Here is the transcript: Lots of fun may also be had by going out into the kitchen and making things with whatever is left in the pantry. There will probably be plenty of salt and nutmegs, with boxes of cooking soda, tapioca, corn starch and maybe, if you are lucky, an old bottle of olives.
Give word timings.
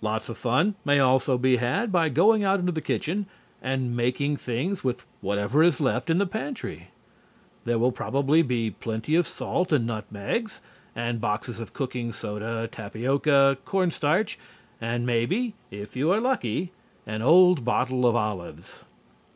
Lots 0.00 0.28
of 0.28 0.38
fun 0.38 0.76
may 0.84 1.00
also 1.00 1.36
be 1.36 1.56
had 1.56 1.90
by 1.90 2.08
going 2.08 2.44
out 2.44 2.60
into 2.60 2.70
the 2.70 2.80
kitchen 2.80 3.26
and 3.60 3.96
making 3.96 4.36
things 4.36 4.84
with 4.84 5.04
whatever 5.20 5.60
is 5.60 5.80
left 5.80 6.08
in 6.08 6.18
the 6.18 6.24
pantry. 6.26 6.90
There 7.64 7.76
will 7.76 7.90
probably 7.90 8.42
be 8.42 8.70
plenty 8.70 9.16
of 9.16 9.26
salt 9.26 9.72
and 9.72 9.84
nutmegs, 9.84 10.60
with 10.94 11.20
boxes 11.20 11.58
of 11.58 11.72
cooking 11.72 12.12
soda, 12.12 12.68
tapioca, 12.70 13.58
corn 13.64 13.90
starch 13.90 14.38
and 14.80 15.04
maybe, 15.04 15.54
if 15.72 15.96
you 15.96 16.12
are 16.12 16.20
lucky, 16.20 16.70
an 17.04 17.20
old 17.20 17.64
bottle 17.64 18.06
of 18.06 18.14
olives. 18.14 18.84